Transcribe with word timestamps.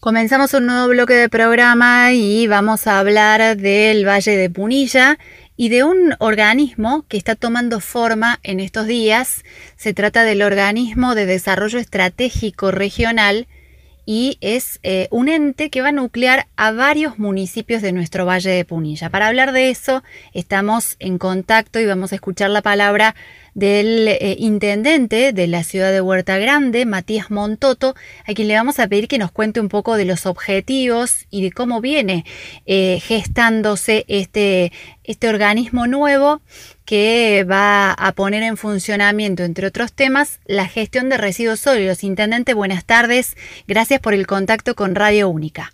Comenzamos 0.00 0.54
un 0.54 0.64
nuevo 0.64 0.88
bloque 0.88 1.12
de 1.12 1.28
programa 1.28 2.14
y 2.14 2.46
vamos 2.46 2.86
a 2.86 2.98
hablar 2.98 3.58
del 3.58 4.08
Valle 4.08 4.34
de 4.34 4.48
Punilla 4.48 5.18
y 5.58 5.68
de 5.68 5.84
un 5.84 6.14
organismo 6.20 7.04
que 7.06 7.18
está 7.18 7.34
tomando 7.34 7.80
forma 7.80 8.40
en 8.42 8.60
estos 8.60 8.86
días. 8.86 9.44
Se 9.76 9.92
trata 9.92 10.24
del 10.24 10.40
Organismo 10.40 11.14
de 11.14 11.26
Desarrollo 11.26 11.78
Estratégico 11.78 12.70
Regional 12.70 13.46
y 14.06 14.38
es 14.40 14.80
eh, 14.84 15.06
un 15.10 15.28
ente 15.28 15.68
que 15.68 15.82
va 15.82 15.88
a 15.88 15.92
nuclear 15.92 16.46
a 16.56 16.72
varios 16.72 17.18
municipios 17.18 17.82
de 17.82 17.92
nuestro 17.92 18.24
Valle 18.24 18.52
de 18.52 18.64
Punilla. 18.64 19.10
Para 19.10 19.26
hablar 19.26 19.52
de 19.52 19.68
eso 19.68 20.02
estamos 20.32 20.96
en 20.98 21.18
contacto 21.18 21.78
y 21.78 21.84
vamos 21.84 22.12
a 22.12 22.14
escuchar 22.14 22.48
la 22.48 22.62
palabra 22.62 23.14
del 23.54 24.08
eh, 24.08 24.36
intendente 24.38 25.32
de 25.32 25.46
la 25.46 25.62
ciudad 25.62 25.92
de 25.92 26.00
Huerta 26.00 26.38
Grande, 26.38 26.86
Matías 26.86 27.30
Montoto, 27.30 27.94
a 28.26 28.34
quien 28.34 28.48
le 28.48 28.54
vamos 28.54 28.78
a 28.78 28.88
pedir 28.88 29.08
que 29.08 29.18
nos 29.18 29.32
cuente 29.32 29.60
un 29.60 29.68
poco 29.68 29.96
de 29.96 30.04
los 30.04 30.26
objetivos 30.26 31.26
y 31.30 31.42
de 31.42 31.52
cómo 31.52 31.80
viene 31.80 32.24
eh, 32.66 33.00
gestándose 33.00 34.04
este, 34.08 34.72
este 35.04 35.28
organismo 35.28 35.86
nuevo 35.86 36.40
que 36.84 37.46
va 37.48 37.92
a 37.92 38.12
poner 38.12 38.42
en 38.42 38.56
funcionamiento, 38.56 39.44
entre 39.44 39.66
otros 39.66 39.92
temas, 39.92 40.40
la 40.46 40.66
gestión 40.66 41.08
de 41.08 41.18
residuos 41.18 41.60
sólidos. 41.60 42.02
Intendente, 42.02 42.52
buenas 42.52 42.84
tardes. 42.84 43.36
Gracias 43.68 44.00
por 44.00 44.12
el 44.12 44.26
contacto 44.26 44.74
con 44.74 44.94
Radio 44.94 45.28
Única. 45.28 45.70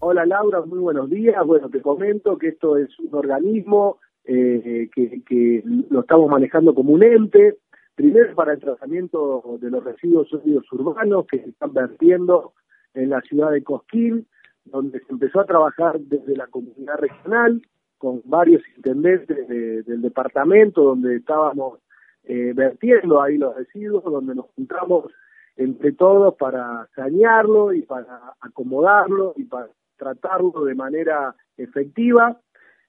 Hola 0.00 0.24
Laura, 0.24 0.62
muy 0.62 0.78
buenos 0.78 1.10
días. 1.10 1.36
Bueno, 1.46 1.68
te 1.68 1.82
comento 1.82 2.38
que 2.38 2.48
esto 2.48 2.78
es 2.78 2.88
un 2.98 3.14
organismo 3.14 3.98
eh, 4.24 4.88
que, 4.94 5.62
lo 5.90 6.00
estamos 6.00 6.30
manejando 6.30 6.74
como 6.74 6.92
un 6.92 7.02
ente, 7.02 7.58
primero 7.94 8.34
para 8.34 8.52
el 8.52 8.60
tratamiento 8.60 9.58
de 9.60 9.70
los 9.70 9.84
residuos 9.84 10.28
sólidos 10.28 10.70
urbanos 10.72 11.26
que 11.26 11.38
se 11.38 11.50
están 11.50 11.72
vertiendo 11.72 12.52
en 12.94 13.10
la 13.10 13.20
ciudad 13.22 13.50
de 13.50 13.62
Cosquín, 13.62 14.26
donde 14.64 15.00
se 15.00 15.12
empezó 15.12 15.40
a 15.40 15.46
trabajar 15.46 15.98
desde 16.00 16.36
la 16.36 16.46
comunidad 16.46 16.98
regional 16.98 17.62
con 17.98 18.22
varios 18.24 18.62
intendentes 18.76 19.46
del 19.48 20.00
departamento, 20.00 20.82
donde 20.82 21.16
estábamos 21.16 21.80
eh, 22.24 22.52
vertiendo 22.54 23.20
ahí 23.20 23.36
los 23.36 23.54
residuos, 23.54 24.04
donde 24.04 24.34
nos 24.34 24.46
juntamos 24.56 25.12
entre 25.56 25.92
todos 25.92 26.34
para 26.36 26.88
sanearlo 26.94 27.72
y 27.74 27.82
para 27.82 28.34
acomodarlo 28.40 29.34
y 29.36 29.44
para 29.44 29.68
tratarlo 29.96 30.64
de 30.64 30.74
manera 30.74 31.34
efectiva 31.58 32.40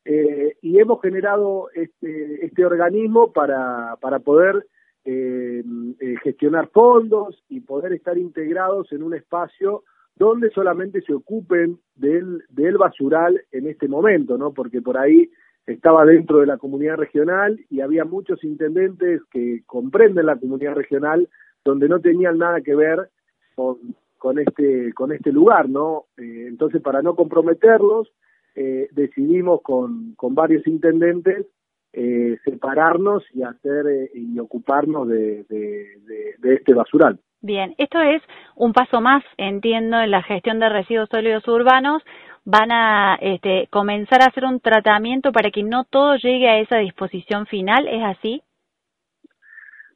eh, 0.03 0.57
y 0.61 0.79
hemos 0.79 0.99
generado 1.01 1.69
este, 1.75 2.45
este 2.45 2.65
organismo 2.65 3.31
para, 3.31 3.97
para 4.01 4.19
poder 4.19 4.65
eh, 5.05 5.63
eh, 5.99 6.15
gestionar 6.23 6.69
fondos 6.69 7.43
y 7.49 7.59
poder 7.59 7.93
estar 7.93 8.17
integrados 8.17 8.91
en 8.91 9.03
un 9.03 9.13
espacio 9.13 9.83
donde 10.15 10.49
solamente 10.51 11.01
se 11.01 11.13
ocupen 11.13 11.79
del, 11.95 12.43
basural 12.77 13.41
en 13.51 13.67
este 13.67 13.87
momento, 13.87 14.37
¿no? 14.37 14.53
Porque 14.53 14.81
por 14.81 14.97
ahí 14.97 15.31
estaba 15.67 16.03
dentro 16.03 16.39
de 16.39 16.47
la 16.47 16.57
comunidad 16.57 16.97
regional 16.97 17.59
y 17.69 17.81
había 17.81 18.03
muchos 18.03 18.43
intendentes 18.43 19.21
que 19.31 19.61
comprenden 19.67 20.25
la 20.25 20.35
comunidad 20.35 20.73
regional 20.73 21.29
donde 21.63 21.87
no 21.87 21.99
tenían 21.99 22.39
nada 22.39 22.61
que 22.61 22.75
ver 22.75 23.09
con, 23.55 23.77
con 24.17 24.39
este 24.39 24.93
con 24.93 25.11
este 25.11 25.31
lugar, 25.31 25.69
¿no? 25.69 26.05
entonces 26.17 26.81
para 26.81 27.03
no 27.03 27.15
comprometerlos 27.15 28.11
eh, 28.55 28.89
decidimos 28.91 29.61
con, 29.61 30.13
con 30.15 30.35
varios 30.35 30.65
intendentes 30.67 31.45
eh, 31.93 32.37
separarnos 32.45 33.23
y 33.33 33.43
hacer 33.43 33.85
eh, 33.87 34.11
y 34.13 34.39
ocuparnos 34.39 35.07
de, 35.07 35.43
de, 35.49 36.53
este 36.53 36.73
basural. 36.73 37.19
Bien, 37.41 37.75
esto 37.77 37.99
es 38.01 38.21
un 38.55 38.71
paso 38.71 39.01
más, 39.01 39.23
entiendo, 39.37 39.99
en 39.99 40.11
la 40.11 40.21
gestión 40.23 40.59
de 40.59 40.69
residuos 40.69 41.09
sólidos 41.09 41.47
urbanos. 41.47 42.03
Van 42.43 42.71
a 42.71 43.17
este, 43.21 43.67
comenzar 43.71 44.21
a 44.21 44.27
hacer 44.27 44.45
un 44.45 44.59
tratamiento 44.59 45.31
para 45.31 45.51
que 45.51 45.63
no 45.63 45.83
todo 45.83 46.15
llegue 46.15 46.49
a 46.49 46.59
esa 46.59 46.77
disposición 46.77 47.45
final, 47.45 47.87
¿es 47.87 48.03
así? 48.03 48.41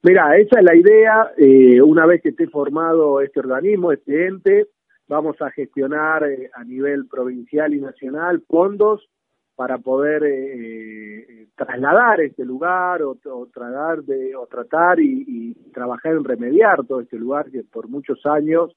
Mira, 0.03 0.37
esa 0.37 0.59
es 0.59 0.65
la 0.65 0.75
idea. 0.75 1.83
una 1.83 2.05
vez 2.05 2.21
que 2.21 2.29
esté 2.29 2.47
formado 2.47 3.21
este 3.21 3.39
organismo, 3.39 3.91
este 3.91 4.27
ente, 4.27 4.67
vamos 5.07 5.41
a 5.41 5.51
gestionar 5.51 6.23
eh, 6.23 6.49
a 6.53 6.63
nivel 6.63 7.07
provincial 7.07 7.73
y 7.73 7.79
nacional 7.79 8.43
fondos 8.47 9.07
para 9.55 9.77
poder 9.77 10.23
eh, 10.23 11.19
eh, 11.19 11.47
trasladar 11.55 12.21
este 12.21 12.43
lugar 12.43 13.01
o, 13.03 13.15
tratar 13.53 14.03
de 14.03 14.35
o 14.35 14.47
tratar 14.47 14.99
y, 14.99 15.55
trabajar 15.73 16.13
en 16.13 16.23
remediar 16.23 16.85
todo 16.85 17.01
este 17.01 17.17
lugar 17.17 17.51
que 17.51 17.63
por 17.63 17.89
muchos 17.89 18.25
años 18.25 18.73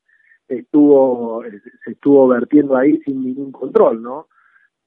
estuvo 0.49 1.45
se 1.85 1.93
estuvo 1.93 2.27
vertiendo 2.27 2.77
ahí 2.77 2.99
sin 3.05 3.23
ningún 3.23 3.53
control, 3.53 4.03
¿no? 4.03 4.27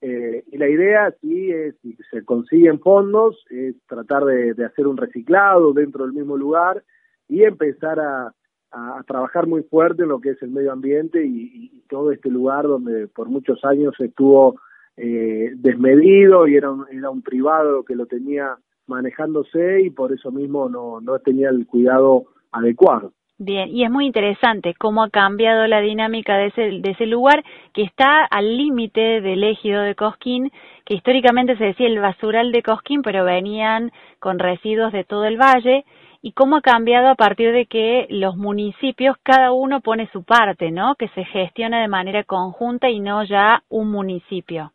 y 0.02 0.58
la 0.58 0.68
idea 0.68 1.14
sí 1.22 1.52
es, 1.52 1.76
si 1.84 1.96
se 2.10 2.26
consiguen 2.26 2.80
fondos, 2.80 3.46
es 3.52 3.76
tratar 3.86 4.26
de 4.26 4.66
hacer 4.66 4.88
un 4.88 4.98
reciclado 4.98 5.74
dentro 5.74 6.06
del 6.06 6.14
mismo 6.14 6.36
lugar 6.36 6.84
y 7.28 7.44
empezar 7.44 8.00
a, 8.00 8.34
a, 8.72 9.04
trabajar 9.08 9.48
muy 9.48 9.64
fuerte 9.64 10.04
en 10.04 10.10
lo 10.10 10.20
que 10.20 10.32
es 10.32 10.42
el 10.42 10.52
medio 10.52 10.72
ambiente 10.72 11.26
y, 11.26 11.70
todo 11.90 12.14
este 12.14 12.30
lugar 12.30 12.68
donde 12.68 13.10
por 13.10 13.28
muchos 13.28 13.66
años 13.66 13.94
estuvo 14.00 14.56
eh, 14.96 15.52
desmedido 15.56 16.48
y 16.48 16.56
era 16.56 16.72
un, 16.72 16.86
era 16.90 17.10
un 17.10 17.22
privado 17.22 17.84
que 17.84 17.98
lo 17.98 18.06
tenía 18.06 18.56
manejándose 18.88 19.82
y 19.82 19.90
por 19.90 20.14
eso 20.14 20.32
mismo 20.32 20.70
no, 20.70 21.02
no 21.02 21.20
tenía 21.20 21.50
el 21.50 21.68
cuidado 21.68 22.28
adecuado. 22.54 23.12
Bien, 23.44 23.76
y 23.76 23.84
es 23.84 23.90
muy 23.90 24.06
interesante 24.06 24.76
cómo 24.76 25.04
ha 25.04 25.10
cambiado 25.10 25.66
la 25.66 25.82
dinámica 25.82 26.38
de 26.38 26.48
ese, 26.48 26.62
de 26.80 26.92
ese 26.92 27.08
lugar 27.08 27.44
que 27.74 27.82
está 27.82 28.24
al 28.24 28.56
límite 28.56 29.20
del 29.20 29.44
ejido 29.44 29.82
de 29.82 29.96
Cosquín, 29.96 30.52
que 30.86 30.94
históricamente 30.94 31.58
se 31.58 31.64
decía 31.64 31.88
el 31.88 32.00
basural 32.00 32.52
de 32.52 32.62
Cosquín, 32.62 33.02
pero 33.02 33.26
venían 33.26 33.92
con 34.20 34.38
residuos 34.38 34.94
de 34.94 35.04
todo 35.04 35.26
el 35.26 35.38
valle 35.38 35.86
y 36.22 36.34
cómo 36.34 36.58
ha 36.58 36.62
cambiado 36.62 37.08
a 37.08 37.16
partir 37.16 37.52
de 37.52 37.66
que 37.66 38.06
los 38.10 38.38
municipios, 38.38 39.18
cada 39.24 39.52
uno 39.52 39.82
pone 39.82 40.10
su 40.12 40.24
parte, 40.24 40.72
¿no? 40.72 40.96
Que 40.96 41.08
se 41.10 41.24
gestiona 41.26 41.82
de 41.82 41.88
manera 41.88 42.24
conjunta 42.24 42.90
y 42.90 43.00
no 43.00 43.24
ya 43.24 43.64
un 43.70 43.92
municipio. 43.92 44.72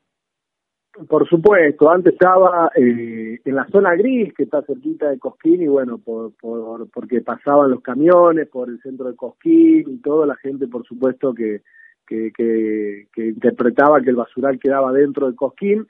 Por 1.08 1.28
supuesto, 1.28 1.90
antes 1.90 2.14
estaba 2.14 2.70
eh, 2.74 3.38
en 3.44 3.54
la 3.54 3.66
zona 3.66 3.94
gris 3.94 4.32
que 4.34 4.44
está 4.44 4.62
cerquita 4.62 5.10
de 5.10 5.18
Cosquín 5.18 5.62
y 5.62 5.68
bueno, 5.68 5.98
por, 5.98 6.34
por, 6.36 6.90
porque 6.90 7.20
pasaban 7.20 7.70
los 7.70 7.82
camiones 7.82 8.48
por 8.48 8.70
el 8.70 8.80
centro 8.80 9.06
de 9.06 9.14
Cosquín 9.14 9.84
y 9.88 10.00
toda 10.00 10.26
la 10.26 10.36
gente 10.36 10.66
por 10.68 10.86
supuesto 10.86 11.34
que, 11.34 11.60
que, 12.06 12.32
que, 12.34 13.08
que 13.12 13.26
interpretaba 13.26 14.00
que 14.00 14.08
el 14.08 14.16
basural 14.16 14.58
quedaba 14.58 14.90
dentro 14.92 15.30
de 15.30 15.36
Cosquín. 15.36 15.86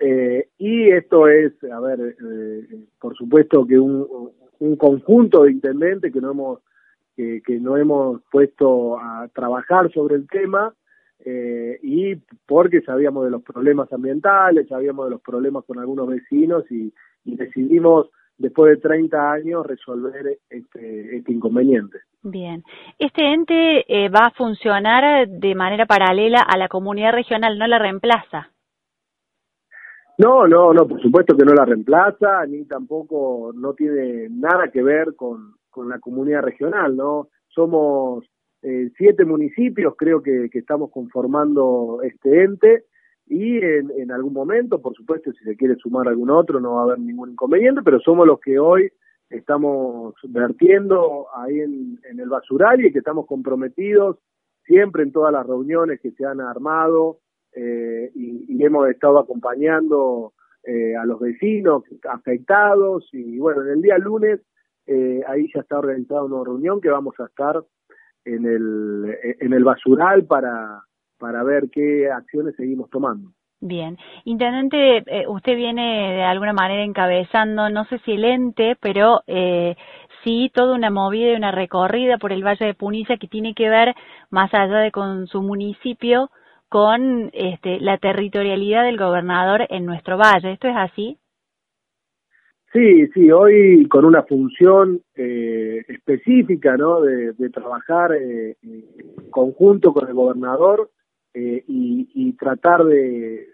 Eh, 0.00 0.48
y 0.58 0.90
esto 0.90 1.28
es, 1.28 1.52
a 1.64 1.78
ver, 1.78 2.00
eh, 2.00 2.66
por 2.98 3.14
supuesto 3.14 3.66
que 3.66 3.78
un, 3.78 4.32
un 4.58 4.76
conjunto 4.76 5.44
de 5.44 5.52
intendentes 5.52 6.12
que 6.12 6.20
no 6.20 6.30
hemos 6.30 6.60
que, 7.14 7.42
que 7.44 7.60
no 7.60 7.76
hemos 7.76 8.22
puesto 8.30 8.98
a 8.98 9.28
trabajar 9.34 9.92
sobre 9.92 10.14
el 10.16 10.26
tema 10.26 10.74
eh, 11.24 11.78
y 11.82 12.16
porque 12.46 12.80
sabíamos 12.80 13.24
de 13.24 13.30
los 13.30 13.42
problemas 13.42 13.92
ambientales, 13.92 14.68
sabíamos 14.68 15.06
de 15.06 15.10
los 15.10 15.20
problemas 15.20 15.64
con 15.64 15.78
algunos 15.78 16.08
vecinos 16.08 16.64
y, 16.70 16.92
decidimos 17.22 18.08
después 18.38 18.74
de 18.74 18.80
30 18.80 19.32
años 19.32 19.66
resolver 19.66 20.38
este, 20.48 21.18
este 21.18 21.32
inconveniente. 21.32 21.98
Bien, 22.22 22.64
este 22.98 23.22
ente 23.32 23.84
eh, 23.86 24.08
va 24.08 24.28
a 24.28 24.30
funcionar 24.30 25.28
de 25.28 25.54
manera 25.54 25.84
paralela 25.84 26.40
a 26.40 26.56
la 26.56 26.68
comunidad 26.68 27.12
regional, 27.12 27.58
no 27.58 27.66
la 27.66 27.78
reemplaza. 27.78 28.50
No, 30.20 30.46
no, 30.46 30.74
no, 30.74 30.86
por 30.86 31.00
supuesto 31.00 31.34
que 31.34 31.46
no 31.46 31.54
la 31.54 31.64
reemplaza, 31.64 32.44
ni 32.44 32.66
tampoco 32.66 33.52
no 33.54 33.72
tiene 33.72 34.28
nada 34.28 34.70
que 34.70 34.82
ver 34.82 35.16
con, 35.16 35.54
con 35.70 35.88
la 35.88 35.98
comunidad 35.98 36.42
regional, 36.42 36.94
¿no? 36.94 37.28
Somos 37.48 38.26
eh, 38.60 38.90
siete 38.98 39.24
municipios, 39.24 39.94
creo 39.96 40.22
que, 40.22 40.50
que, 40.52 40.58
estamos 40.58 40.90
conformando 40.90 42.00
este 42.02 42.44
ente, 42.44 42.84
y 43.28 43.64
en, 43.64 43.90
en, 43.96 44.12
algún 44.12 44.34
momento, 44.34 44.82
por 44.82 44.94
supuesto, 44.94 45.32
si 45.32 45.42
se 45.42 45.56
quiere 45.56 45.76
sumar 45.76 46.06
algún 46.06 46.28
otro, 46.28 46.60
no 46.60 46.74
va 46.74 46.80
a 46.80 46.84
haber 46.84 46.98
ningún 46.98 47.30
inconveniente, 47.30 47.80
pero 47.82 47.98
somos 47.98 48.26
los 48.26 48.40
que 48.40 48.58
hoy 48.58 48.92
estamos 49.30 50.14
vertiendo 50.24 51.28
ahí 51.34 51.60
en, 51.60 51.98
en 52.10 52.20
el 52.20 52.28
basural 52.28 52.84
y 52.84 52.92
que 52.92 52.98
estamos 52.98 53.24
comprometidos 53.24 54.18
siempre 54.66 55.02
en 55.02 55.12
todas 55.12 55.32
las 55.32 55.46
reuniones 55.46 55.98
que 55.98 56.10
se 56.10 56.26
han 56.26 56.42
armado 56.42 57.20
eh, 57.54 58.10
y, 58.14 58.62
hemos 58.62 58.88
estado 58.90 59.18
acompañando 59.18 60.34
eh, 60.64 60.94
a 60.94 61.06
los 61.06 61.18
vecinos 61.18 61.82
afectados 62.08 63.08
y 63.12 63.38
bueno, 63.38 63.62
en 63.62 63.68
el 63.68 63.82
día 63.82 63.96
lunes 63.96 64.40
eh, 64.86 65.22
ahí 65.26 65.48
ya 65.54 65.62
está 65.62 65.78
organizada 65.78 66.24
una 66.24 66.44
reunión 66.44 66.78
que 66.80 66.90
vamos 66.90 67.14
a 67.18 67.24
estar 67.24 67.64
en 68.26 68.44
el, 68.44 69.16
en 69.22 69.52
el 69.54 69.64
basural 69.64 70.26
para, 70.26 70.82
para 71.18 71.42
ver 71.42 71.70
qué 71.72 72.10
acciones 72.10 72.54
seguimos 72.56 72.90
tomando. 72.90 73.30
Bien. 73.62 73.96
Intendente, 74.24 75.04
usted 75.28 75.56
viene 75.56 76.14
de 76.14 76.22
alguna 76.22 76.52
manera 76.52 76.82
encabezando, 76.82 77.70
no 77.70 77.84
sé 77.86 77.98
si 78.04 78.12
el 78.12 78.24
ente, 78.24 78.76
pero 78.80 79.22
eh, 79.26 79.76
sí 80.24 80.50
toda 80.54 80.74
una 80.74 80.90
movida 80.90 81.32
y 81.32 81.36
una 81.36 81.52
recorrida 81.52 82.18
por 82.18 82.32
el 82.32 82.44
Valle 82.44 82.66
de 82.66 82.74
Punilla 82.74 83.16
que 83.16 83.28
tiene 83.28 83.54
que 83.54 83.68
ver, 83.68 83.94
más 84.30 84.52
allá 84.54 84.78
de 84.78 84.90
con 84.90 85.26
su 85.26 85.42
municipio, 85.42 86.30
con 86.70 87.30
este, 87.34 87.80
la 87.80 87.98
territorialidad 87.98 88.84
del 88.84 88.96
gobernador 88.96 89.66
en 89.70 89.84
nuestro 89.84 90.16
valle. 90.16 90.52
¿Esto 90.52 90.68
es 90.68 90.76
así? 90.76 91.18
Sí, 92.72 93.08
sí, 93.08 93.32
hoy 93.32 93.88
con 93.88 94.04
una 94.04 94.22
función 94.22 95.02
eh, 95.16 95.84
específica, 95.88 96.76
¿no? 96.76 97.00
De, 97.00 97.34
trabajar 97.50 98.12
eh, 98.12 98.56
en 98.62 98.84
conjunto 99.30 99.92
con 99.92 100.06
el 100.06 100.14
gobernador 100.14 100.88
eh, 101.34 101.64
y, 101.66 102.32
tratar 102.34 102.84
de, 102.84 103.48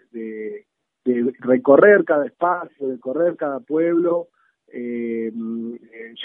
recorrer 1.39 2.05
cada 2.05 2.27
espacio, 2.27 2.87
de 2.87 2.99
correr 2.99 3.35
cada 3.35 3.59
pueblo, 3.59 4.27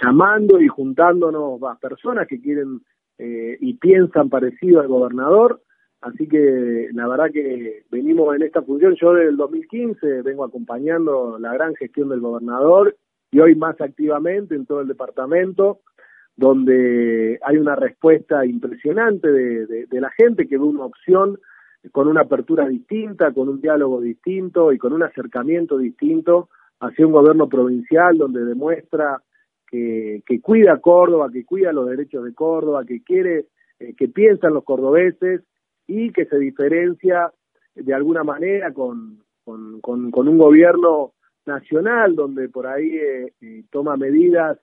llamando 0.02 0.60
y 0.60 0.68
juntándonos 0.68 1.62
a 1.62 1.78
personas 1.78 2.28
que 2.28 2.40
quieren 2.40 2.82
y 3.18 3.74
piensan 3.74 4.28
parecido 4.28 4.80
al 4.80 4.88
gobernador 4.88 5.62
Así 6.02 6.26
que 6.26 6.88
la 6.92 7.06
verdad 7.06 7.30
que 7.32 7.84
venimos 7.90 8.34
en 8.34 8.42
esta 8.42 8.60
función, 8.62 8.96
yo 8.96 9.14
desde 9.14 9.30
el 9.30 9.36
2015 9.36 10.22
vengo 10.22 10.44
acompañando 10.44 11.38
la 11.38 11.54
gran 11.54 11.76
gestión 11.76 12.08
del 12.08 12.18
gobernador 12.18 12.96
y 13.30 13.38
hoy 13.38 13.54
más 13.54 13.80
activamente 13.80 14.56
en 14.56 14.66
todo 14.66 14.80
el 14.80 14.88
departamento, 14.88 15.78
donde 16.36 17.38
hay 17.40 17.56
una 17.56 17.76
respuesta 17.76 18.44
impresionante 18.44 19.30
de, 19.30 20.00
la 20.00 20.10
gente 20.10 20.48
que 20.48 20.58
ve 20.58 20.64
una 20.64 20.86
opción 20.86 21.38
con 21.92 22.08
una 22.08 22.22
apertura 22.22 22.66
distinta, 22.66 23.32
con 23.32 23.48
un 23.48 23.60
diálogo 23.60 24.00
distinto 24.00 24.72
y 24.72 24.78
con 24.78 24.92
un 24.92 25.04
acercamiento 25.04 25.78
distinto 25.78 26.48
hacia 26.80 27.06
un 27.06 27.12
gobierno 27.12 27.48
provincial 27.48 28.18
donde 28.18 28.44
demuestra 28.44 29.22
que, 29.68 30.24
que 30.26 30.40
cuida 30.40 30.80
Córdoba, 30.80 31.30
que 31.32 31.44
cuida 31.44 31.72
los 31.72 31.88
derechos 31.88 32.24
de 32.24 32.34
Córdoba, 32.34 32.84
que 32.84 33.04
quiere, 33.04 33.46
eh, 33.78 33.94
que 33.96 34.08
piensan 34.08 34.52
los 34.52 34.64
cordobeses 34.64 35.42
y 35.86 36.10
que 36.12 36.26
se 36.26 36.38
diferencia 36.38 37.32
de 37.74 37.94
alguna 37.94 38.24
manera 38.24 38.72
con, 38.72 39.22
con, 39.44 39.80
con, 39.80 40.28
un 40.28 40.38
gobierno 40.38 41.12
nacional 41.46 42.14
donde 42.14 42.48
por 42.48 42.66
ahí 42.66 42.96
eh, 42.96 43.32
eh, 43.40 43.64
toma 43.70 43.96
medidas 43.96 44.58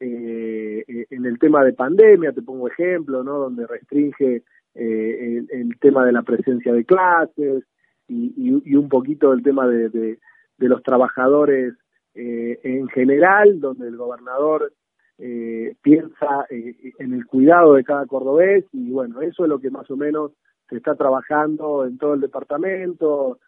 eh, 0.00 0.84
en 1.10 1.24
el 1.26 1.38
tema 1.38 1.64
de 1.64 1.72
pandemia, 1.72 2.32
te 2.32 2.42
pongo 2.42 2.68
ejemplo, 2.68 3.22
¿no? 3.22 3.38
donde 3.38 3.66
restringe 3.66 4.42
el, 4.74 5.78
tema 5.80 6.04
de 6.04 6.12
la 6.12 6.22
presencia 6.22 6.72
de 6.72 6.84
clases 6.84 7.64
y, 8.08 8.32
y, 8.36 8.74
un 8.74 8.88
poquito 8.88 9.32
el 9.32 9.42
tema 9.42 9.68
de, 9.68 9.88
de, 9.88 10.18
de 10.58 10.68
los 10.68 10.82
trabajadores 10.82 11.74
en 12.16 12.88
general, 12.88 13.60
donde 13.60 13.86
el 13.88 13.96
gobernador 13.96 14.72
piensa 15.16 16.46
en 16.50 17.12
el 17.12 17.24
cuidado 17.26 17.74
de 17.74 17.84
cada 17.84 18.06
cordobés 18.06 18.64
y 18.72 18.90
bueno, 18.90 19.20
eso 19.22 19.44
es 19.44 19.48
lo 19.48 19.60
que 19.60 19.70
más 19.70 19.88
o 19.90 19.96
menos 19.96 20.32
se 20.74 20.78
está 20.78 20.96
trabajando 20.96 21.86
en 21.86 21.98
todo 21.98 22.14
el 22.14 22.20
departamento, 22.20 23.38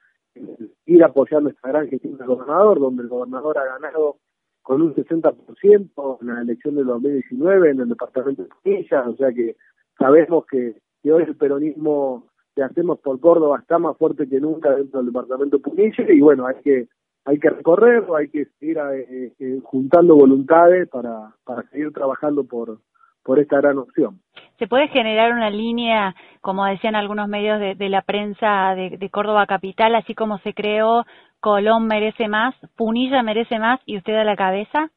ir 0.85 1.03
apoyando 1.03 1.51
esta 1.51 1.71
gran 1.71 1.89
gestión 1.89 2.17
del 2.17 2.29
gobernador, 2.29 2.79
donde 2.79 3.03
el 3.03 3.09
gobernador 3.09 3.59
ha 3.59 3.65
ganado 3.65 4.19
con 4.63 4.81
un 4.81 4.95
60% 4.95 6.19
en 6.21 6.27
la 6.29 6.41
elección 6.41 6.77
del 6.77 6.87
2019 6.87 7.71
en 7.71 7.81
el 7.81 7.89
departamento 7.89 8.45
de 8.45 8.49
Punilla, 8.63 9.09
o 9.09 9.17
sea 9.17 9.33
que 9.33 9.57
sabemos 9.99 10.47
que, 10.47 10.77
hoy 11.11 11.25
el 11.25 11.37
peronismo 11.37 12.29
que 12.55 12.63
hacemos 12.63 13.01
por 13.01 13.19
Córdoba 13.19 13.59
está 13.59 13.81
más 13.81 13.97
fuerte 13.97 14.29
que 14.29 14.39
nunca 14.39 14.71
dentro 14.71 15.01
del 15.01 15.13
departamento 15.13 15.57
de 15.57 15.63
Punilla 15.65 16.05
y 16.09 16.21
bueno, 16.21 16.47
hay 16.47 16.57
que 16.63 16.89
hay 17.25 17.41
que 17.41 17.51
recorrerlo, 17.51 18.15
hay 18.15 18.29
que 18.29 18.45
seguir 18.61 18.79
eh, 18.79 19.33
eh, 19.41 19.61
juntando 19.65 20.15
voluntades 20.15 20.89
para, 20.89 21.35
para 21.43 21.69
seguir 21.71 21.93
trabajando 21.93 22.45
por, 22.45 22.79
por 23.25 23.41
esta 23.41 23.57
gran 23.57 23.79
opción. 23.79 24.21
¿Se 24.59 24.67
puede 24.67 24.89
generar 24.89 25.33
una 25.33 25.51
línea, 25.51 26.15
como 26.41 26.65
decían 26.65 26.95
algunos 26.95 27.29
medios 27.29 27.61
de, 27.61 27.89
la 27.89 28.03
prensa 28.03 28.75
de, 28.75 29.11
Córdoba 29.11 29.47
Capital, 29.47 29.95
así 29.95 30.15
como 30.15 30.39
se 30.39 30.55
creó 30.55 31.05
Colón 31.41 31.87
merece 31.87 32.29
más, 32.29 32.55
Punilla 32.75 33.23
merece 33.23 33.59
más 33.59 33.81
y 33.85 33.99
usted 33.99 34.15
a 34.15 34.25
la 34.25 34.37
cabeza? 34.37 34.91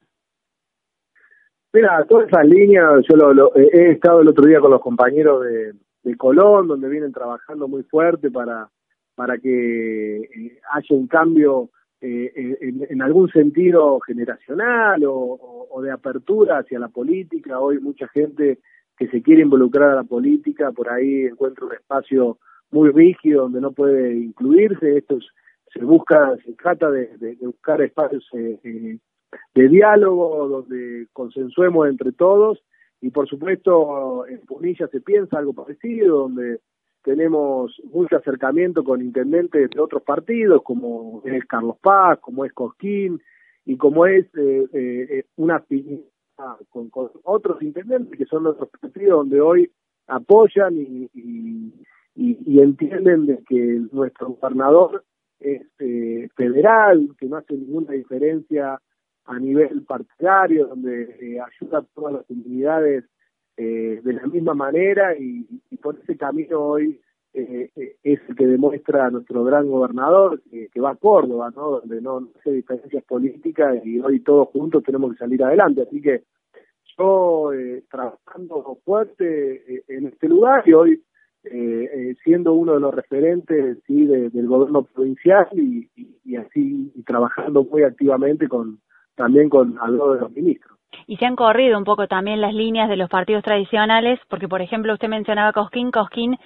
Mira, 1.73 2.03
todas 2.07 2.27
esas 2.27 2.47
líneas, 2.47 3.03
yo 3.09 3.15
lo, 3.15 3.55
he 3.55 3.91
estado 3.91 4.21
el 4.21 4.29
otro 4.29 4.47
día 4.47 4.59
con 4.59 4.71
los 4.71 4.81
compañeros 4.81 5.43
de, 5.43 5.73
Colón, 6.17 6.67
donde 6.67 6.89
vienen 6.89 7.11
trabajando 7.11 7.67
muy 7.67 7.83
fuerte 7.83 8.31
para, 8.31 8.67
para 9.13 9.37
que 9.37 10.17
eh, 10.17 10.59
haya 10.71 10.95
un 10.95 11.05
cambio 11.05 11.69
eh, 12.01 12.57
en, 12.61 13.01
algún 13.01 13.29
sentido 13.29 13.99
generacional 13.99 15.03
o, 15.05 15.81
de 15.83 15.91
apertura 15.91 16.59
hacia 16.59 16.79
la 16.79 16.87
política. 16.87 17.59
Hoy 17.59 17.79
mucha 17.79 18.07
gente 18.07 18.59
que 18.99 19.07
se 19.07 19.21
quiere 19.21 19.41
involucrar 19.43 19.91
a 19.91 19.95
la 19.95 20.03
política, 20.03 20.71
por 20.71 20.89
ahí 20.89 21.25
encuentra 21.25 21.65
un 21.65 21.73
espacio 21.73 22.37
muy 22.69 22.91
rígido 22.91 23.43
donde 23.43 23.61
no 23.61 23.71
puede 23.71 24.13
incluirse. 24.13 24.97
Esto 24.97 25.17
se 25.73 25.83
busca, 25.83 26.35
se 26.45 26.53
trata 26.53 26.91
de, 26.91 27.37
buscar 27.41 27.81
espacios 27.81 28.27
eh, 28.33 28.59
eh, 28.63 28.97
de 29.55 29.67
diálogo 29.69 30.47
donde 30.49 31.07
consensuemos 31.13 31.87
entre 31.87 32.11
todos 32.11 32.61
y 33.01 33.11
por 33.11 33.27
supuesto 33.29 34.27
en 34.27 34.41
Punilla 34.41 34.87
se 34.87 34.99
piensa 34.99 35.37
algo 35.37 35.53
parecido, 35.53 36.19
donde 36.19 36.59
tenemos 37.01 37.81
mucho 37.91 38.17
acercamiento 38.17 38.83
con 38.83 39.01
intendentes 39.01 39.69
de 39.69 39.79
otros 39.79 40.03
partidos, 40.03 40.61
como 40.63 41.21
es 41.23 41.45
Carlos 41.45 41.77
Paz, 41.81 42.19
como 42.19 42.43
es 42.43 42.51
Cosquín, 42.51 43.21
y 43.65 43.77
como 43.77 44.05
es 44.05 44.25
eh, 44.35 44.65
eh, 44.73 45.23
una 45.37 45.63
con, 46.69 46.89
con, 46.89 47.11
otros 47.23 47.61
intendentes 47.61 48.17
que 48.17 48.25
son 48.25 48.47
otros 48.47 48.69
partidos 48.69 49.19
donde 49.19 49.41
hoy 49.41 49.71
apoyan 50.07 50.75
y, 50.75 51.09
y, 51.13 51.73
y, 52.15 52.59
entienden 52.59 53.25
de 53.25 53.43
que 53.47 53.81
nuestro 53.91 54.29
gobernador 54.29 55.03
es 55.39 55.61
eh, 55.79 56.27
federal, 56.35 57.15
que 57.17 57.27
no 57.27 57.37
hace 57.37 57.53
ninguna 57.53 57.93
diferencia 57.93 58.79
a 59.25 59.39
nivel 59.39 59.83
partidario, 59.83 60.67
donde 60.67 61.39
ayuda 61.39 61.79
a 61.79 61.85
todas 61.93 62.13
las 62.13 62.25
comunidades 62.25 63.05
eh, 63.57 64.01
de 64.03 64.13
la 64.13 64.25
misma 64.25 64.53
manera 64.53 65.15
y, 65.17 65.45
por 65.81 65.99
ese 65.99 66.17
camino 66.17 66.59
hoy 66.59 66.99
eh, 67.33 67.69
eh, 67.75 67.95
es 68.03 68.19
el 68.27 68.35
que 68.35 68.47
demuestra 68.47 69.09
nuestro 69.11 69.43
gran 69.43 69.69
gobernador 69.69 70.41
que, 70.49 70.81
va 70.81 70.91
a 70.91 70.95
Córdoba, 70.95 71.51
¿no? 71.55 71.79
donde 71.79 72.01
no, 72.01 72.27
hace 72.39 72.51
diferencias 72.51 73.03
políticas 73.03 73.85
y 73.85 73.99
hoy 73.99 74.21
todos 74.21 74.47
juntos 74.49 74.83
tenemos 74.83 75.11
que 75.11 75.19
salir 75.19 75.43
adelante. 75.43 75.83
Así 75.83 76.01
que 76.01 76.23
yo 76.97 77.51
trabajando 77.89 78.77
fuerte 78.83 79.83
en 79.87 80.07
este 80.07 80.27
lugar 80.27 80.63
y 80.67 80.73
hoy 80.73 81.03
siendo 82.23 82.53
uno 82.53 82.73
de 82.73 82.79
los 82.81 82.93
referentes 82.93 83.77
sí 83.85 84.05
del 84.05 84.47
gobierno 84.47 84.83
provincial 84.83 85.47
y, 85.53 85.87
y, 86.25 86.35
así 86.35 86.91
trabajando 87.05 87.63
muy 87.63 87.83
activamente 87.83 88.47
con 88.47 88.79
también 89.15 89.49
con 89.49 89.77
algunos 89.79 90.15
de 90.15 90.21
los 90.21 90.31
ministros. 90.31 90.77
Y 91.05 91.17
se 91.17 91.25
han 91.25 91.35
corrido 91.35 91.77
un 91.77 91.83
poco 91.83 92.07
también 92.07 92.41
las 92.41 92.53
líneas 92.53 92.89
de 92.89 92.97
los 92.97 93.09
partidos 93.09 93.43
tradicionales, 93.43 94.19
porque 94.29 94.47
por 94.47 94.61
ejemplo 94.61 94.93
usted 94.93 95.07
mencionaba 95.07 95.53
Cosquín, 95.53 95.91
Cosquín 95.91 96.37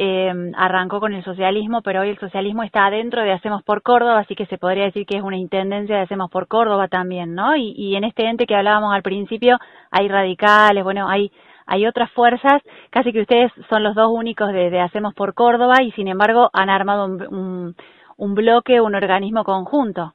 eh, 0.00 0.32
arrancó 0.54 1.00
con 1.00 1.12
el 1.12 1.24
socialismo, 1.24 1.82
pero 1.82 2.02
hoy 2.02 2.10
el 2.10 2.18
socialismo 2.20 2.62
está 2.62 2.86
adentro 2.86 3.22
de 3.22 3.32
Hacemos 3.32 3.64
por 3.64 3.82
Córdoba, 3.82 4.20
así 4.20 4.36
que 4.36 4.46
se 4.46 4.56
podría 4.56 4.84
decir 4.84 5.04
que 5.04 5.16
es 5.16 5.22
una 5.24 5.36
intendencia 5.36 5.96
de 5.96 6.02
Hacemos 6.02 6.30
por 6.30 6.46
Córdoba 6.46 6.86
también, 6.86 7.34
¿no? 7.34 7.56
Y, 7.56 7.96
en 7.96 8.04
este 8.04 8.24
ente 8.24 8.46
que 8.46 8.54
hablábamos 8.54 8.94
al 8.94 9.02
principio 9.02 9.58
hay 9.90 10.06
radicales, 10.08 10.84
bueno, 10.84 11.08
hay 11.08 11.32
hay 11.70 11.86
otras 11.86 12.10
fuerzas, 12.12 12.62
casi 12.88 13.12
que 13.12 13.20
ustedes 13.20 13.52
son 13.68 13.82
los 13.82 13.94
dos 13.94 14.08
únicos 14.10 14.52
de, 14.52 14.80
Hacemos 14.80 15.14
por 15.14 15.34
Córdoba 15.34 15.82
y 15.82 15.90
sin 15.92 16.08
embargo 16.08 16.48
han 16.52 16.70
armado 16.70 17.04
un, 17.06 17.74
un 18.16 18.34
bloque, 18.34 18.80
un 18.80 18.94
organismo 18.94 19.44
conjunto. 19.44 20.14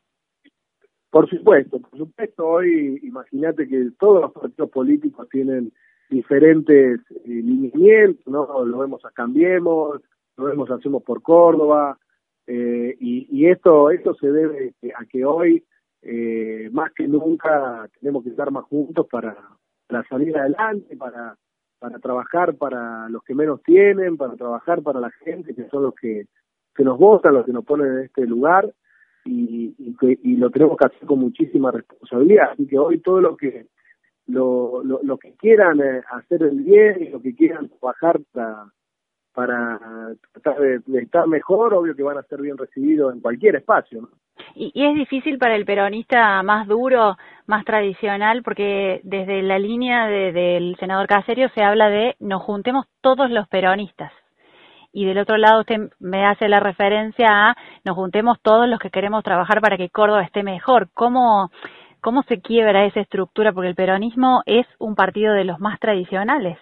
Por 1.11 1.29
supuesto, 1.29 1.79
por 1.79 1.95
supuesto, 1.95 2.47
hoy 2.47 2.99
imagínate 3.03 3.67
que 3.67 3.89
todos 3.99 4.21
los 4.21 4.31
partidos 4.31 4.71
políticos 4.71 5.27
tienen 5.29 5.71
diferentes 6.13 7.01
eh, 7.09 7.21
lineamientos, 7.25 8.25
¿no? 8.27 8.63
Lo 8.65 8.77
vemos 8.77 9.03
a 9.05 9.11
Cambiemos, 9.11 10.01
lo 10.37 10.45
vemos 10.45 10.69
Hacemos 10.71 11.03
por 11.03 11.21
Córdoba, 11.21 11.97
eh, 12.45 12.95
y, 12.99 13.45
esto, 13.47 13.89
esto 13.89 14.13
se 14.15 14.31
debe 14.31 14.73
a 14.95 15.05
que 15.05 15.25
hoy, 15.25 15.63
eh, 16.01 16.69
más 16.71 16.91
que 16.93 17.07
nunca, 17.07 17.87
tenemos 17.99 18.23
que 18.23 18.31
estar 18.31 18.51
más 18.51 18.65
juntos 18.65 19.07
para, 19.09 19.37
para 19.87 20.03
salir 20.07 20.37
adelante, 20.37 20.95
para, 20.97 21.37
para 21.79 21.99
trabajar 21.99 22.55
para 22.55 23.07
los 23.09 23.23
que 23.23 23.33
menos 23.33 23.61
tienen, 23.63 24.17
para 24.17 24.35
trabajar 24.35 24.81
para 24.81 24.99
la 24.99 25.11
gente, 25.11 25.55
que 25.55 25.69
son 25.69 25.83
los 25.83 25.95
que, 25.95 26.25
que 26.75 26.83
nos 26.83 26.97
votan, 26.97 27.33
los 27.33 27.45
que 27.45 27.53
nos 27.53 27.63
ponen 27.63 27.93
en 27.93 27.99
este 28.05 28.25
lugar, 28.27 28.69
y, 29.25 29.73
y, 29.77 30.35
lo 30.35 30.49
tenemos 30.49 30.77
que 30.77 30.85
hacer 30.85 31.07
con 31.07 31.19
muchísima 31.19 31.71
responsabilidad. 31.71 32.51
Así 32.51 32.67
que 32.67 32.77
hoy 32.77 32.99
todo 32.99 33.21
lo 33.21 33.37
que 33.37 33.67
lo, 34.27 34.83
lo, 34.83 35.17
que 35.17 35.33
quieran 35.33 35.79
eh, 35.81 36.01
hacer 36.11 36.43
el 36.43 36.61
bien 36.61 37.03
y 37.03 37.09
lo 37.09 37.21
que 37.21 37.35
quieran 37.35 37.69
trabajar 37.69 38.19
para, 38.31 38.65
para 39.33 39.79
tratar 40.31 40.61
de, 40.61 40.99
estar 40.99 41.27
mejor, 41.27 41.73
obvio 41.73 41.95
que 41.95 42.03
van 42.03 42.17
a 42.17 42.23
ser 42.23 42.41
bien 42.41 42.57
recibidos 42.57 43.13
en 43.13 43.21
cualquier 43.21 43.55
espacio. 43.55 44.09
Y, 44.55 44.71
es 44.75 44.95
difícil 44.95 45.37
para 45.37 45.55
el 45.55 45.65
peronista 45.65 46.41
más 46.43 46.67
duro, 46.67 47.17
más 47.47 47.65
tradicional, 47.65 48.43
porque 48.43 49.01
desde 49.03 49.41
la 49.41 49.59
línea 49.59 50.07
del 50.07 50.75
senador 50.79 51.07
Caserio 51.07 51.49
se 51.49 51.63
habla 51.63 51.89
de 51.89 52.15
nos 52.19 52.41
juntemos 52.43 52.85
todos 53.01 53.29
los 53.29 53.47
peronistas. 53.47 54.11
Y 54.95 55.05
del 55.05 55.17
otro 55.17 55.37
lado 55.37 55.61
usted 55.61 55.89
me 55.99 56.23
hace 56.27 56.47
la 56.47 56.59
referencia 56.59 57.27
a 57.27 57.55
nos 57.83 57.95
juntemos 57.95 58.39
todos 58.43 58.69
los 58.69 58.79
que 58.79 58.91
queremos 58.91 59.23
trabajar 59.23 59.59
para 59.59 59.75
que 59.75 59.89
Córdoba 59.89 60.21
esté 60.21 60.43
mejor. 60.43 60.89
¿Cómo, 60.93 61.49
cómo 62.03 62.21
se 62.23 62.41
quiebra 62.41 62.85
esa 62.85 62.99
estructura? 62.99 63.53
Porque 63.53 63.69
el 63.69 63.75
peronismo 63.75 64.43
es 64.45 64.67
un 64.77 64.93
partido 64.93 65.33
de 65.33 65.45
los 65.45 65.59
más 65.59 65.79
tradicionales. 65.79 66.59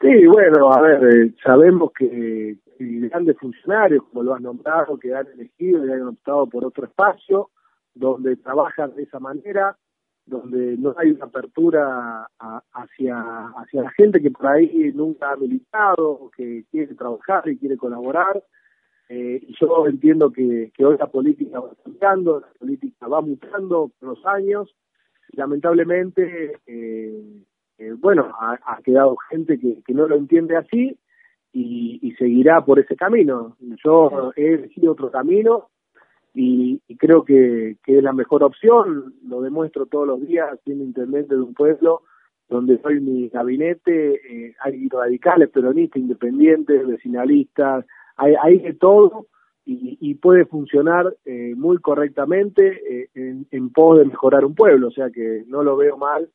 Sí, 0.00 0.26
bueno, 0.26 0.72
a 0.72 0.80
ver, 0.80 1.04
eh, 1.04 1.34
sabemos 1.44 1.92
que 1.92 2.56
grandes 2.78 3.36
funcionarios, 3.38 4.04
como 4.04 4.22
lo 4.22 4.34
has 4.34 4.40
nombrado, 4.40 4.98
que 4.98 5.14
han 5.14 5.26
elegido 5.28 5.86
y 5.86 5.92
han 5.92 6.08
optado 6.08 6.46
por 6.46 6.64
otro 6.64 6.86
espacio, 6.86 7.50
donde 7.94 8.36
trabajan 8.36 8.94
de 8.94 9.02
esa 9.02 9.20
manera, 9.20 9.76
donde 10.24 10.76
no 10.78 10.94
hay 10.96 11.10
una 11.10 11.26
apertura 11.26 12.26
hacia, 12.72 13.48
hacia 13.56 13.82
la 13.82 13.90
gente 13.90 14.20
que 14.22 14.30
por 14.30 14.46
ahí 14.46 14.90
nunca 14.94 15.32
ha 15.32 15.36
militado, 15.36 16.30
que 16.34 16.64
quiere 16.70 16.94
trabajar 16.94 17.48
y 17.48 17.58
quiere 17.58 17.76
colaborar. 17.76 18.42
Eh, 19.12 19.42
y 19.44 19.54
yo 19.60 19.88
entiendo 19.88 20.30
que, 20.30 20.70
que 20.72 20.84
hoy 20.84 20.96
la 20.96 21.08
política 21.08 21.58
va 21.58 21.72
cambiando, 21.82 22.40
la 22.40 22.52
política 22.60 23.08
va 23.08 23.20
mutando 23.20 23.90
con 23.98 24.10
los 24.10 24.24
años. 24.24 24.72
Y 25.32 25.36
lamentablemente, 25.36 26.58
eh, 26.64 27.20
eh, 27.78 27.92
bueno, 27.98 28.32
ha, 28.38 28.80
quedado 28.84 29.16
gente 29.28 29.58
que, 29.58 29.82
que 29.84 29.94
no 29.94 30.06
lo 30.06 30.14
entiende 30.14 30.56
así 30.56 30.96
y, 31.52 32.14
seguirá 32.18 32.64
por 32.64 32.78
ese 32.78 32.94
camino. 32.94 33.56
Yo 33.84 34.32
he 34.36 34.54
elegido 34.54 34.92
otro 34.92 35.10
camino 35.10 35.70
y, 36.34 36.80
creo 36.98 37.24
que, 37.24 37.78
es 37.84 38.02
la 38.02 38.12
mejor 38.12 38.44
opción, 38.44 39.14
lo 39.26 39.40
demuestro 39.40 39.86
todos 39.86 40.06
los 40.06 40.20
días 40.20 40.56
siendo 40.64 40.84
intendente 40.84 41.34
de 41.34 41.40
un 41.40 41.54
pueblo 41.54 42.02
donde 42.48 42.80
soy 42.82 43.00
mi 43.00 43.28
gabinete, 43.28 44.14
eh, 44.14 44.54
hay 44.60 44.88
radicales, 44.88 45.50
peronistas, 45.50 46.02
independientes, 46.02 46.86
vecinalistas, 46.86 47.86
hay, 48.20 48.34
hay 48.42 48.58
de 48.58 48.74
todo 48.74 49.26
y, 49.64 50.14
puede 50.16 50.44
funcionar 50.46 51.16
eh, 51.24 51.54
muy 51.56 51.78
correctamente 51.78 53.08
en, 53.14 53.46
en 53.50 53.70
pos 53.70 53.98
de 53.98 54.04
mejorar 54.04 54.44
un 54.44 54.54
pueblo, 54.54 54.88
o 54.88 54.90
sea 54.90 55.10
que 55.10 55.44
no 55.46 55.62
lo 55.62 55.76
veo 55.76 55.96
mal 55.96 56.28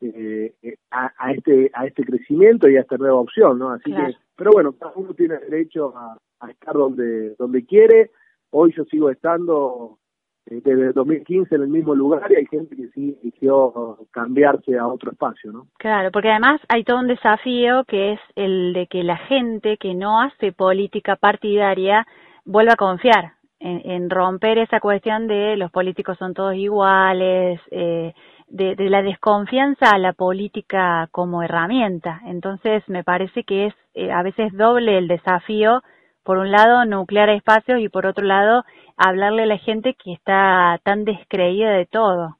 eh, 0.00 0.54
a, 0.92 1.32
este 1.32 1.72
a 1.74 1.84
este 1.84 2.04
crecimiento 2.04 2.68
y 2.68 2.76
a 2.76 2.82
esta 2.82 2.96
nueva 2.96 3.16
opción, 3.18 3.58
¿no? 3.58 3.70
Así 3.70 3.90
que, 3.90 4.16
pero 4.36 4.52
bueno, 4.52 4.72
cada 4.74 4.92
uno 4.94 5.12
tiene 5.12 5.38
derecho 5.38 5.92
a, 5.96 6.16
estar 6.48 6.74
donde 6.74 7.34
donde 7.34 7.66
quiere. 7.66 8.12
Hoy 8.50 8.72
yo 8.76 8.84
sigo 8.84 9.10
estando 9.10 9.98
eh, 9.98 10.07
desde 10.50 10.92
2015 10.92 11.54
en 11.54 11.62
el 11.62 11.68
mismo 11.68 11.94
lugar 11.94 12.30
y 12.30 12.36
hay 12.36 12.46
gente 12.46 12.74
que 12.74 12.88
sí 12.88 13.16
eligió 13.22 13.98
cambiarse 14.10 14.78
a 14.78 14.86
otro 14.86 15.12
espacio, 15.12 15.52
¿no? 15.52 15.66
Claro, 15.78 16.10
porque 16.10 16.30
además 16.30 16.60
hay 16.68 16.84
todo 16.84 16.98
un 16.98 17.08
desafío 17.08 17.84
que 17.84 18.12
es 18.12 18.20
el 18.36 18.72
de 18.72 18.86
que 18.86 19.02
la 19.04 19.16
gente 19.16 19.76
que 19.76 19.94
no 19.94 20.20
hace 20.20 20.52
política 20.52 21.16
partidaria 21.16 22.06
vuelva 22.44 22.72
a 22.72 22.76
confiar 22.76 23.32
en, 23.60 24.08
romper 24.08 24.58
esa 24.58 24.80
cuestión 24.80 25.26
de 25.26 25.56
los 25.56 25.70
políticos 25.70 26.16
son 26.18 26.34
todos 26.34 26.54
iguales, 26.54 27.60
eh, 27.70 28.14
de, 28.48 28.76
la 28.88 29.02
desconfianza 29.02 29.90
a 29.90 29.98
la 29.98 30.12
política 30.12 31.08
como 31.10 31.42
herramienta. 31.42 32.20
Entonces, 32.26 32.82
me 32.88 33.04
parece 33.04 33.44
que 33.44 33.66
es 33.66 33.74
eh, 33.94 34.12
a 34.12 34.22
veces 34.22 34.52
doble 34.52 34.98
el 34.98 35.08
desafío, 35.08 35.82
por 36.28 36.36
un 36.36 36.50
lado, 36.50 36.84
nuclear 36.84 37.30
espacios 37.30 37.80
y 37.80 37.88
por 37.88 38.04
otro 38.04 38.22
lado, 38.22 38.62
hablarle 38.98 39.44
a 39.44 39.46
la 39.46 39.56
gente 39.56 39.94
que 39.94 40.12
está 40.12 40.78
tan 40.84 41.06
descreída 41.06 41.70
de 41.70 41.86
todo. 41.86 42.36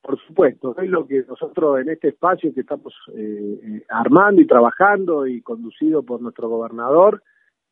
Por 0.00 0.18
supuesto, 0.26 0.74
es 0.78 0.88
lo 0.88 1.06
que 1.06 1.22
nosotros 1.28 1.80
en 1.82 1.90
este 1.90 2.08
espacio 2.08 2.54
que 2.54 2.62
estamos 2.62 2.94
eh, 3.14 3.84
armando 3.90 4.40
y 4.40 4.46
trabajando 4.46 5.26
y 5.26 5.42
conducido 5.42 6.02
por 6.02 6.22
nuestro 6.22 6.48
gobernador, 6.48 7.22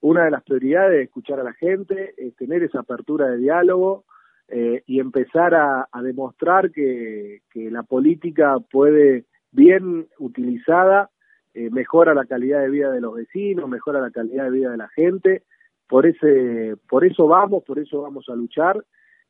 una 0.02 0.26
de 0.26 0.32
las 0.32 0.42
prioridades 0.42 0.98
es 0.98 1.04
escuchar 1.06 1.40
a 1.40 1.44
la 1.44 1.54
gente, 1.54 2.12
es 2.18 2.36
tener 2.36 2.62
esa 2.62 2.80
apertura 2.80 3.28
de 3.28 3.38
diálogo, 3.38 4.04
eh, 4.48 4.82
y 4.84 5.00
empezar 5.00 5.54
a, 5.54 5.88
demostrar 6.02 6.70
que, 6.72 7.40
la 7.54 7.84
política 7.84 8.58
puede, 8.70 9.24
bien 9.50 10.08
utilizada, 10.18 11.08
eh, 11.54 11.70
mejora 11.70 12.14
la 12.14 12.26
calidad 12.26 12.60
de 12.60 12.70
vida 12.70 12.90
de 12.90 13.00
los 13.00 13.14
vecinos, 13.14 13.68
mejora 13.68 14.00
la 14.00 14.10
calidad 14.10 14.44
de 14.44 14.50
vida 14.50 14.70
de 14.70 14.76
la 14.76 14.88
gente. 14.88 15.42
Por, 15.88 16.06
ese, 16.06 16.76
por 16.88 17.04
eso 17.04 17.26
vamos, 17.26 17.64
por 17.64 17.78
eso 17.78 18.02
vamos 18.02 18.28
a 18.28 18.34
luchar, 18.34 18.82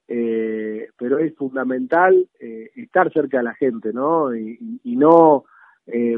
eh, 0.07 0.88
pero 0.97 1.19
es 1.19 1.35
fundamental 1.35 2.29
estar 2.76 3.12
cerca 3.12 3.38
de 3.38 3.45
la 3.45 3.55
gente, 3.55 3.93
¿no? 3.93 4.35
Y, 4.37 4.59
no 4.85 5.45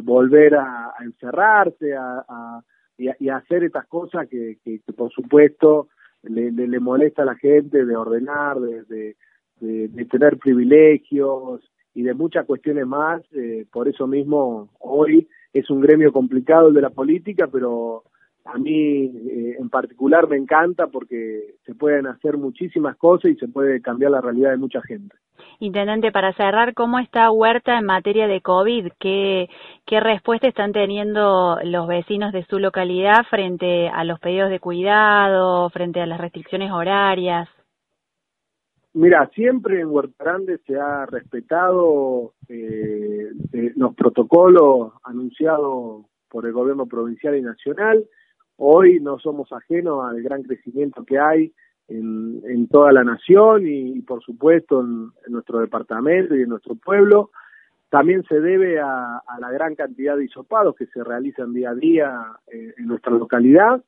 volver 0.02 0.56
a, 0.56 0.92
encerrarse 1.00 1.94
a, 1.94 2.60
y, 2.98 3.28
a, 3.28 3.36
hacer 3.36 3.64
estas 3.64 3.86
cosas 3.86 4.28
que 4.28 4.58
por 4.94 5.10
supuesto, 5.10 5.88
le, 6.24 6.50
le, 6.50 6.80
molesta 6.80 7.22
a 7.22 7.26
la 7.26 7.36
gente 7.36 7.84
de 7.84 7.96
ordenar, 7.96 8.58
de, 8.60 9.16
de, 9.60 10.04
tener 10.06 10.38
privilegios 10.38 11.60
y 11.94 12.02
de 12.02 12.14
muchas 12.14 12.46
cuestiones 12.46 12.86
más. 12.86 13.22
Eh, 13.32 13.66
por 13.72 13.88
eso 13.88 14.06
mismo 14.06 14.68
hoy 14.80 15.28
es 15.52 15.70
un 15.70 15.80
gremio 15.80 16.12
complicado 16.12 16.68
el 16.68 16.74
de 16.74 16.82
la 16.82 16.90
política, 16.90 17.48
pero 17.50 18.02
a 18.44 18.58
mí 18.58 19.04
eh, 19.06 19.56
en 19.58 19.70
particular 19.70 20.28
me 20.28 20.36
encanta 20.36 20.88
porque 20.88 21.54
se 21.64 21.74
pueden 21.74 22.06
hacer 22.06 22.36
muchísimas 22.36 22.96
cosas 22.96 23.30
y 23.30 23.36
se 23.36 23.48
puede 23.48 23.80
cambiar 23.80 24.10
la 24.10 24.20
realidad 24.20 24.50
de 24.50 24.58
mucha 24.58 24.82
gente. 24.82 25.16
Intendente, 25.60 26.12
para 26.12 26.32
cerrar, 26.34 26.74
¿cómo 26.74 26.98
está 26.98 27.30
Huerta 27.30 27.78
en 27.78 27.86
materia 27.86 28.26
de 28.26 28.40
COVID? 28.40 28.88
¿Qué, 28.98 29.48
¿Qué 29.86 30.00
respuesta 30.00 30.48
están 30.48 30.72
teniendo 30.72 31.58
los 31.62 31.86
vecinos 31.86 32.32
de 32.32 32.44
su 32.44 32.58
localidad 32.58 33.24
frente 33.30 33.88
a 33.88 34.04
los 34.04 34.18
pedidos 34.20 34.50
de 34.50 34.60
cuidado, 34.60 35.70
frente 35.70 36.00
a 36.00 36.06
las 36.06 36.20
restricciones 36.20 36.70
horarias? 36.70 37.48
Mira, 38.96 39.28
siempre 39.34 39.80
en 39.80 39.88
Huerta 39.88 40.22
Grande 40.22 40.58
se 40.66 40.78
ha 40.78 41.04
respetado 41.06 42.34
eh, 42.48 43.28
eh, 43.52 43.72
los 43.74 43.92
protocolos 43.96 44.92
anunciados 45.02 46.06
por 46.28 46.46
el 46.46 46.52
gobierno 46.52 46.86
provincial 46.86 47.36
y 47.36 47.42
nacional. 47.42 48.04
Hoy 48.56 49.00
no 49.00 49.18
somos 49.18 49.52
ajenos 49.52 50.04
al 50.04 50.22
gran 50.22 50.44
crecimiento 50.44 51.04
que 51.04 51.18
hay 51.18 51.52
en, 51.88 52.68
toda 52.68 52.92
la 52.92 53.02
nación 53.02 53.66
y, 53.66 54.00
por 54.02 54.22
supuesto 54.22 54.80
en, 54.80 55.10
nuestro 55.26 55.58
departamento 55.58 56.36
y 56.36 56.42
en 56.42 56.48
nuestro 56.50 56.76
pueblo. 56.76 57.30
También 57.90 58.22
se 58.28 58.40
debe 58.40 58.78
a, 58.78 59.20
la 59.40 59.50
gran 59.50 59.74
cantidad 59.74 60.16
de 60.16 60.26
hisopados 60.26 60.76
que 60.76 60.86
se 60.86 61.02
realizan 61.02 61.52
día 61.52 61.70
a 61.70 61.74
día 61.74 62.26
eh, 62.46 62.74
en 62.76 62.86
nuestra 62.86 63.10
localidad, 63.12 63.82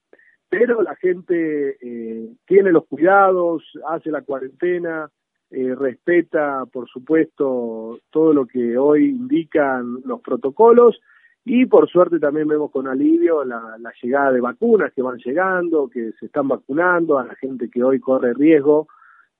pero 0.49 0.83
la 0.83 0.95
gente 0.97 1.77
eh, 1.81 2.29
tiene 2.47 2.73
los 2.73 2.87
cuidados, 2.87 3.63
hace 3.89 4.11
la 4.11 4.23
cuarentena, 4.23 5.11
eh, 5.51 5.75
respeta, 5.75 6.65
por 6.73 6.89
supuesto, 6.89 8.01
todo 8.11 8.33
lo 8.33 8.47
que 8.47 8.77
hoy 8.77 9.11
indican 9.11 10.01
los 10.05 10.21
protocolos 10.21 11.01
y 11.49 11.65
por 11.67 11.89
suerte 11.89 12.19
también 12.19 12.49
vemos 12.49 12.73
con 12.73 12.89
alivio 12.89 13.45
la, 13.45 13.79
llegada 14.03 14.33
de 14.33 14.41
vacunas 14.41 14.93
que 14.93 15.03
van 15.03 15.19
llegando, 15.19 15.89
que 15.89 16.11
se 16.19 16.27
están 16.27 16.49
vacunando 16.49 17.19
a 17.19 17.25
la 17.25 17.37
gente 17.37 17.71
que 17.71 17.85
hoy 17.85 18.01
corre 18.01 18.35
riesgo, 18.35 18.89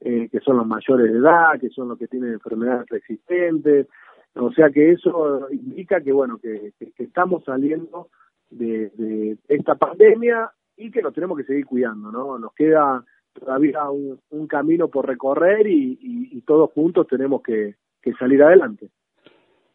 eh, 0.01 0.29
que 0.31 0.39
son 0.39 0.59
los 0.59 0.67
mayores 0.69 1.13
de 1.13 1.19
edad, 1.19 1.59
que 1.61 1.69
son 1.71 1.89
los 1.89 1.99
que 1.99 2.07
tienen 2.07 2.35
enfermedades 2.35 2.87
resistentes. 2.89 3.89
O 4.37 4.53
sea 4.53 4.71
que 4.71 4.93
eso 4.93 5.49
indica 5.51 6.01
que, 6.01 6.13
bueno, 6.13 6.39
que, 6.39 6.73
estamos 6.99 7.43
saliendo 7.43 8.09
de, 8.51 9.37
esta 9.49 9.75
pandemia 9.75 10.53
y 10.77 10.91
que 10.91 11.03
nos 11.03 11.15
tenemos 11.15 11.37
que 11.39 11.45
seguir 11.45 11.67
cuidando, 11.67 12.11
¿no? 12.11 12.39
Nos 12.39 12.53
queda 12.55 13.05
todavía 13.33 13.91
un, 13.91 14.47
camino 14.47 14.89
por 14.89 15.07
recorrer 15.07 15.67
y, 15.67 16.43
todos 16.47 16.71
juntos 16.73 17.07
tenemos 17.09 17.43
que 17.43 17.75
salir 18.19 18.43
adelante. 18.43 18.91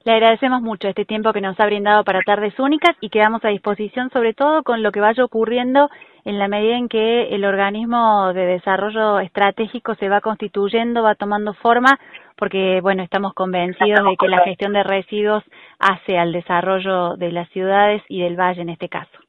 Le 0.03 0.13
agradecemos 0.13 0.63
mucho 0.63 0.88
este 0.88 1.05
tiempo 1.05 1.31
que 1.31 1.41
nos 1.41 1.60
ha 1.60 1.65
brindado 1.67 2.03
para 2.03 2.24
Tardes 2.24 2.60
Únicas 2.60 2.96
y 3.01 3.10
quedamos 3.10 3.46
a 3.46 3.50
disposición 3.50 4.10
sobre 4.10 4.34
todo 4.34 4.63
con 4.63 4.81
lo 4.81 4.91
que 4.91 5.00
vaya 5.00 5.24
ocurriendo 5.24 5.91
en 6.25 6.39
la 6.39 6.48
medida 6.48 6.75
en 6.75 6.89
que 6.89 7.36
el 7.36 7.46
organismo 7.46 8.34
de 8.34 8.48
desarrollo 8.48 9.20
estratégico 9.20 9.93
se 9.96 10.10
va 10.10 10.20
constituyendo, 10.20 11.03
va 11.03 11.13
tomando 11.13 11.53
forma, 11.53 12.00
porque 12.36 12.79
bueno, 12.81 13.03
estamos 13.03 13.36
convencidos 13.36 14.03
de 14.03 14.17
que 14.17 14.27
la 14.27 14.43
gestión 14.43 14.74
de 14.74 14.81
residuos 14.81 15.43
hace 15.77 16.17
al 16.17 16.31
desarrollo 16.31 17.15
de 17.15 17.31
las 17.31 17.48
ciudades 17.50 18.01
y 18.08 18.22
del 18.22 18.39
valle 18.39 18.63
en 18.63 18.70
este 18.70 18.89
caso. 18.89 19.21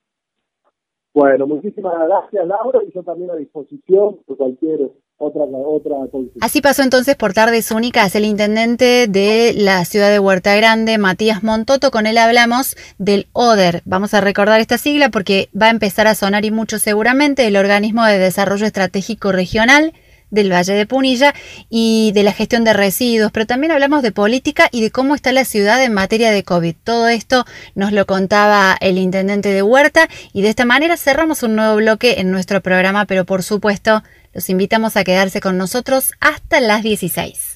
Bueno, 1.15 1.47
muchísimas 1.47 1.95
gracias 2.09 2.47
Laura 2.47 2.81
y 2.87 2.93
yo 2.93 3.03
también 3.03 3.31
a 3.31 3.37
disposición 3.37 4.17
por 4.27 4.37
cualquier 4.39 4.91
otra, 5.19 5.45
otra 5.45 5.97
Así 6.41 6.61
pasó 6.61 6.83
entonces 6.83 7.15
por 7.15 7.33
tardes 7.33 7.71
únicas 7.71 8.15
el 8.17 8.25
intendente 8.25 9.07
de 9.09 9.53
la 9.55 9.85
ciudad 9.85 10.11
de 10.11 10.19
Huerta 10.19 10.57
Grande, 10.57 10.99
Matías 10.99 11.45
Montoto. 11.45 11.93
Con 11.93 12.07
él 12.07 12.19
hablamos 12.19 12.77
del 12.99 13.29
ODER. 13.33 13.83
Vamos 13.85 14.15
a 14.15 14.21
recordar 14.21 14.61
esta 14.61 14.79
sigla 14.79 15.11
porque 15.11 15.49
va 15.61 15.67
a 15.67 15.71
empezar 15.71 16.09
a 16.09 16.17
sonar 16.17 16.45
y 16.45 16.51
mucho 16.51 16.79
seguramente 16.79 17.47
el 17.47 17.57
Organismo 17.57 18.05
de 18.05 18.19
Desarrollo 18.19 18.67
Estratégico 18.67 19.31
Regional 19.31 19.93
del 20.33 20.51
Valle 20.51 20.73
de 20.73 20.87
Punilla 20.87 21.35
y 21.71 22.11
de 22.15 22.25
la 22.25 22.33
gestión 22.33 22.65
de 22.65 22.73
residuos, 22.73 23.31
pero 23.31 23.47
también 23.47 23.71
hablamos 23.71 24.03
de 24.03 24.11
política 24.11 24.69
y 24.73 24.81
de 24.81 24.91
cómo 24.91 25.15
está 25.15 25.31
la 25.31 25.45
ciudad 25.45 25.81
en 25.85 25.93
materia 25.93 26.33
de 26.33 26.43
COVID. 26.43 26.75
Todo 26.83 27.07
esto 27.07 27.45
nos 27.77 27.93
lo 27.93 28.07
contaba 28.07 28.77
el 28.81 28.99
intendente 28.99 29.51
de 29.51 29.63
Huerta 29.63 30.09
y 30.33 30.43
de 30.43 30.49
esta 30.49 30.65
manera 30.65 30.97
cerramos 30.97 31.45
un 31.45 31.55
nuevo 31.55 31.77
bloque 31.77 32.19
en 32.19 32.33
nuestro 32.33 32.61
programa, 32.63 33.05
pero 33.05 33.25
por 33.25 33.45
supuesto 33.45 34.03
los 34.33 34.49
invitamos 34.49 34.97
a 34.97 35.05
quedarse 35.05 35.41
con 35.41 35.59
nosotros 35.59 36.13
hasta 36.21 36.61
las 36.61 36.83
16. 36.83 37.52